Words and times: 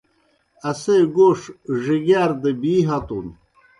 اسے 0.69 0.95
گوݜ 1.15 1.39
ڙِگِیار 1.83 2.31
دہ 2.41 2.51
بی 2.61 2.73
ہتُن۔ 2.87 3.27